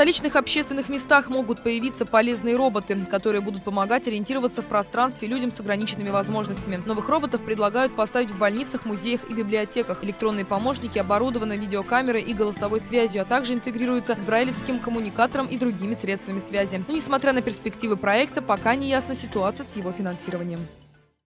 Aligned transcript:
В 0.00 0.02
столичных 0.02 0.34
общественных 0.36 0.88
местах 0.88 1.28
могут 1.28 1.62
появиться 1.62 2.06
полезные 2.06 2.56
роботы, 2.56 3.04
которые 3.04 3.42
будут 3.42 3.64
помогать 3.64 4.08
ориентироваться 4.08 4.62
в 4.62 4.66
пространстве 4.66 5.28
людям 5.28 5.50
с 5.50 5.60
ограниченными 5.60 6.08
возможностями. 6.08 6.82
Новых 6.86 7.10
роботов 7.10 7.42
предлагают 7.44 7.94
поставить 7.94 8.30
в 8.30 8.38
больницах, 8.38 8.86
музеях 8.86 9.28
и 9.28 9.34
библиотеках. 9.34 10.02
Электронные 10.02 10.46
помощники 10.46 10.98
оборудованы 10.98 11.58
видеокамерой 11.58 12.22
и 12.22 12.32
голосовой 12.32 12.80
связью, 12.80 13.20
а 13.20 13.24
также 13.26 13.52
интегрируются 13.52 14.18
с 14.18 14.24
брайлевским 14.24 14.78
коммуникатором 14.78 15.48
и 15.48 15.58
другими 15.58 15.92
средствами 15.92 16.38
связи. 16.38 16.82
Но 16.88 16.94
несмотря 16.94 17.34
на 17.34 17.42
перспективы 17.42 17.98
проекта, 17.98 18.40
пока 18.40 18.76
не 18.76 18.88
ясна 18.88 19.14
ситуация 19.14 19.66
с 19.66 19.76
его 19.76 19.92
финансированием. 19.92 20.60